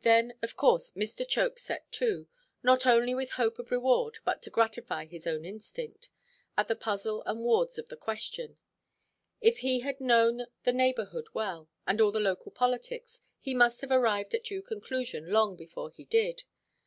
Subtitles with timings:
[0.00, 1.28] Then, of course, Mr.
[1.28, 2.26] Chope set to,
[2.62, 6.08] not only with hope of reward, but to gratify his own instinct,
[6.56, 8.56] at the puzzle and wards of the question.
[9.42, 13.90] If he had known the neighbourhood well, and all the local politics, he must have
[13.92, 16.44] arrived at due conclusion long before he did.